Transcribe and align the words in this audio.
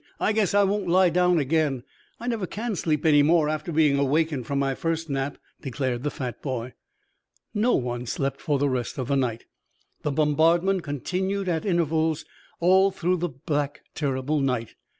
I 0.19 0.33
guess 0.33 0.55
I 0.55 0.63
won't 0.63 0.87
lie 0.87 1.11
down 1.11 1.37
again. 1.37 1.83
I 2.19 2.25
never 2.27 2.47
can 2.47 2.75
sleep 2.75 3.05
any 3.05 3.21
more 3.21 3.47
after 3.49 3.71
being 3.71 3.99
awakened 3.99 4.47
from 4.47 4.57
my 4.57 4.73
first 4.73 5.11
nap," 5.11 5.37
declared 5.61 6.01
the 6.01 6.09
fat 6.09 6.41
boy. 6.41 6.73
No 7.53 7.75
one 7.75 8.07
slept 8.07 8.41
for 8.41 8.57
the 8.57 8.67
rest 8.67 8.97
of 8.97 9.09
the 9.09 9.15
night. 9.15 9.45
The 10.01 10.11
bombardment 10.11 10.81
continued 10.81 11.47
at 11.47 11.67
intervals 11.67 12.25
all 12.59 12.89
through 12.89 13.17
the 13.17 13.29
black, 13.29 13.81
terrifying 13.93 14.43
night. 14.47 14.73